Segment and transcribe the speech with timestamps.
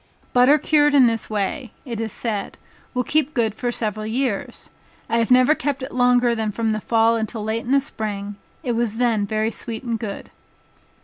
[0.33, 2.57] Butter cured in this way, (it is said)
[2.95, 4.71] will keep good for several years.
[5.07, 8.37] I have never kept it longer than from the fall until late in the spring,
[8.63, 10.31] it was then very sweet and good.